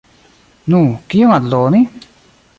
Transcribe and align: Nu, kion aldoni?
Nu, 0.75 0.79
kion 1.11 1.35
aldoni? 1.37 1.85